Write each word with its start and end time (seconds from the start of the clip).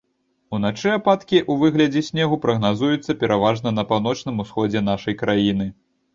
Уначы 0.57 0.87
ападкі 0.99 1.37
ў 1.39 1.53
выглядзе 1.63 2.01
снегу 2.07 2.39
прагназуюцца 2.47 3.17
пераважна 3.25 3.75
на 3.77 3.85
паўночным 3.93 4.43
усходзе 4.47 4.85
нашай 4.91 5.21
краіны. 5.23 5.71